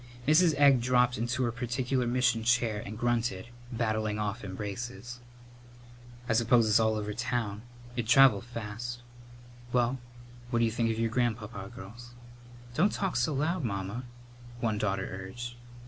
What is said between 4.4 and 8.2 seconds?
embraces. "I suppose it's all over town? It'd